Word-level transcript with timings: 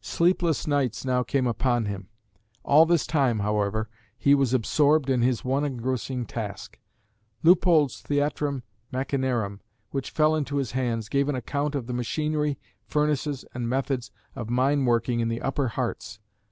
Sleepless 0.00 0.68
nights 0.68 1.04
now 1.04 1.24
came 1.24 1.48
upon 1.48 1.86
him. 1.86 2.06
All 2.62 2.86
this 2.86 3.04
time, 3.04 3.40
however, 3.40 3.88
he 4.16 4.32
was 4.32 4.54
absorbed 4.54 5.10
in 5.10 5.22
his 5.22 5.44
one 5.44 5.64
engrossing 5.64 6.24
task. 6.24 6.78
Leupold's 7.42 8.00
"Theatrim 8.02 8.62
Machinarum," 8.92 9.58
which 9.90 10.12
fell 10.12 10.36
into 10.36 10.58
his 10.58 10.70
hands, 10.70 11.08
gave 11.08 11.28
an 11.28 11.34
account 11.34 11.74
of 11.74 11.88
the 11.88 11.94
machinery, 11.94 12.60
furnaces 12.86 13.44
and 13.54 13.68
methods 13.68 14.12
of 14.36 14.48
mine 14.48 14.84
working 14.84 15.18
in 15.18 15.26
the 15.26 15.42
upper 15.42 15.66
Hartz. 15.66 16.20